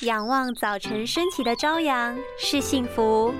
[0.00, 3.32] 仰望早晨升起的朝阳是幸福，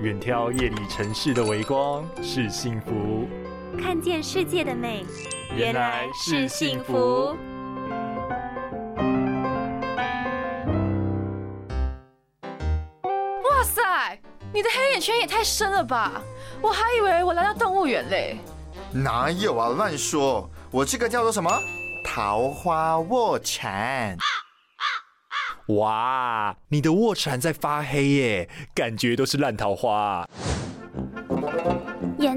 [0.00, 3.26] 远眺夜里城市的微光是幸福，
[3.80, 5.06] 看见世界的美
[5.56, 7.34] 原来是幸福。
[13.42, 14.20] 哇塞，
[14.52, 16.22] 你的黑眼圈也太深了吧！
[16.60, 18.36] 我还以为我来到动物园嘞。
[18.92, 20.48] 哪有啊，乱说！
[20.70, 21.50] 我这个叫做什么？
[22.04, 24.14] 桃花卧蚕。
[25.66, 30.28] 哇，你的卧蚕在发黑耶，感觉都是烂桃花。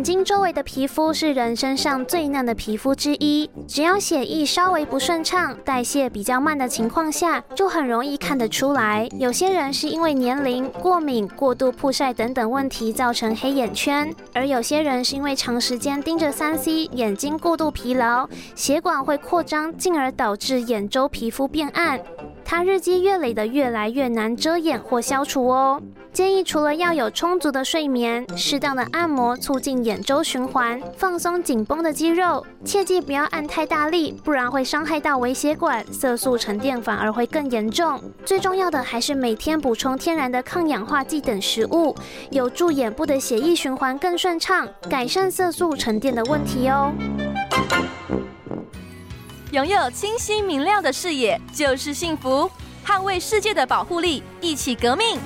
[0.05, 9.09] 睛周围的皮肤是人身上最嫩的皮肤之一，只要血液稍微不顺畅、代谢比较慢的情况下，就很容易看得出来。
[9.17, 21.99] 有些人是因为年龄、过敏、过度曝晒等等问题造成黑眼圈，而有些人是因为长时间盯着三 C，眼睛过度疲劳，血管会扩张，进而导致眼周皮肤变暗。
[22.47, 25.81] 它日积月累的越来越难遮掩或消除哦。
[26.13, 32.45] 建议除了要有充足的睡眠，适当的按摩促进眼眼周循环，放松紧绷的肌肉。
[32.65, 38.03] 切记不要按太大力，不然会伤害到微血管，色素沉淀反而会更严重。
[38.25, 41.95] 最重要的还是每天补充天然的抗氧化剂等食物，
[42.29, 46.91] 有助眼部的血液循环更顺畅，改善色素沉淀的问题哦。
[49.51, 52.51] 拥有清晰明亮的视野就是幸福，
[52.85, 55.17] 捍卫世界的保护力，一起革命。